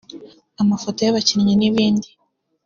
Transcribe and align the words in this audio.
amafoto 0.61 0.99
y’abakinnyi 1.01 1.53
n’ibindi 1.57 2.07